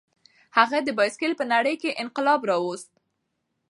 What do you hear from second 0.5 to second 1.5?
هغه د بایسکل په